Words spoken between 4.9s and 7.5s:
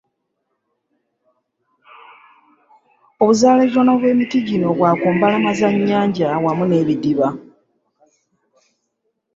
ku mbalama za nnyanja wamu n’ebidiba.